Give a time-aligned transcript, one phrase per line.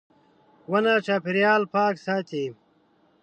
[0.71, 2.45] •ونه چاپېریال پاک ساتي.